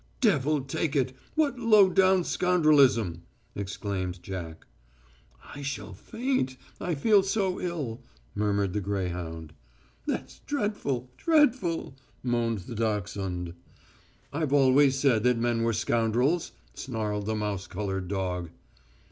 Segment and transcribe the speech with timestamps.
[0.19, 1.15] "Devil take it...
[1.35, 3.21] what low down scoundrelism!"
[3.53, 4.65] exclaimed Jack.
[5.53, 6.57] "I shall faint...
[6.79, 8.01] I feel so ill,"
[8.33, 9.53] murmured the greyhound.
[10.07, 11.11] "That's dreadful...
[11.17, 13.53] dreadful..." moaned the dachshund.
[14.33, 18.49] "I've always said that men were scoundrels," snarled the mouse coloured dog.